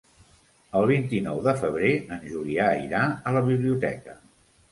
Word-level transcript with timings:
El 0.79 0.85
vint-i-nou 0.91 1.41
de 1.47 1.53
febrer 1.59 1.91
en 2.17 2.25
Julià 2.31 2.69
irà 2.87 3.01
a 3.11 3.35
la 3.39 3.43
biblioteca. 3.51 4.17